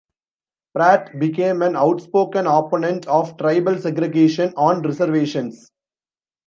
[0.73, 5.69] Pratt became an outspoken opponent of tribal segregation on reservations.